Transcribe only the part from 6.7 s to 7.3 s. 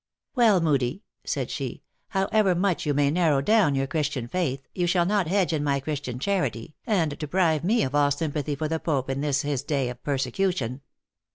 and